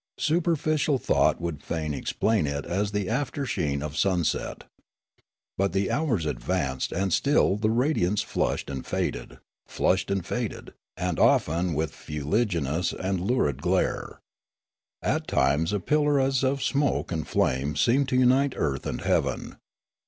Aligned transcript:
Superficial 0.17 0.97
thought 0.97 1.39
would 1.39 1.61
fain 1.61 1.93
explain 1.93 2.47
it 2.47 2.65
as 2.65 2.89
the 2.89 3.07
after 3.07 3.45
sheen 3.45 3.83
of 3.83 3.95
sunset. 3.95 4.63
But 5.59 5.73
the 5.73 5.91
hours 5.91 6.25
advanced 6.25 6.91
and 6.91 7.13
still 7.13 7.55
the 7.55 7.69
radiance 7.69 8.23
flushed 8.23 8.71
and 8.71 8.83
faded, 8.83 9.37
flushed 9.67 10.09
and 10.09 10.25
faded, 10.25 10.73
and 10.97 11.19
often 11.19 11.75
with 11.75 11.93
fuliginous 11.93 12.93
and 12.93 13.21
lurid 13.21 13.61
glare. 13.61 14.19
At 15.03 15.27
times 15.27 15.71
a 15.71 15.79
pillar 15.79 16.19
as 16.19 16.43
of 16.43 16.63
smoke 16.63 17.11
and 17.11 17.27
flame 17.27 17.75
seemed 17.75 18.09
to 18.09 18.17
unite 18.17 18.55
earth 18.57 18.87
and 18.87 19.01
heaven. 19.01 19.57